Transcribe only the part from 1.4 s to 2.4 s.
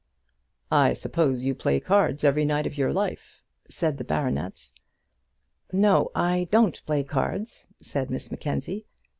you play cards